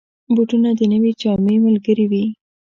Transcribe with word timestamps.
بوټونه 0.33 0.69
د 0.79 0.81
نوې 0.93 1.11
جامې 1.21 1.55
ملګري 1.65 2.05
وي. 2.11 2.25